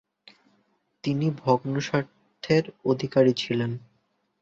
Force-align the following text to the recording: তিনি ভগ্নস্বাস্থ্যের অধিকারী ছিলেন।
তিনি 1.03 1.27
ভগ্নস্বাস্থ্যের 1.41 2.63
অধিকারী 2.85 3.33
ছিলেন। 3.33 3.71